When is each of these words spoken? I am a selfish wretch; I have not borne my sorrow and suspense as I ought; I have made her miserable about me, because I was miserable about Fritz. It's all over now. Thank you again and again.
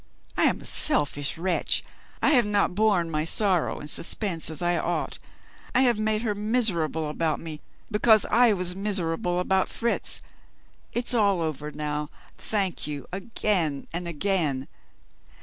I 0.35 0.45
am 0.45 0.59
a 0.61 0.65
selfish 0.65 1.37
wretch; 1.37 1.83
I 2.23 2.31
have 2.31 2.47
not 2.47 2.73
borne 2.73 3.11
my 3.11 3.23
sorrow 3.23 3.77
and 3.79 3.87
suspense 3.87 4.49
as 4.49 4.59
I 4.59 4.75
ought; 4.77 5.19
I 5.75 5.83
have 5.83 5.99
made 5.99 6.23
her 6.23 6.33
miserable 6.33 7.07
about 7.07 7.39
me, 7.39 7.61
because 7.91 8.25
I 8.31 8.51
was 8.53 8.75
miserable 8.75 9.39
about 9.39 9.69
Fritz. 9.69 10.23
It's 10.91 11.13
all 11.13 11.39
over 11.39 11.71
now. 11.71 12.09
Thank 12.35 12.87
you 12.87 13.05
again 13.13 13.85
and 13.93 14.07
again. 14.07 14.67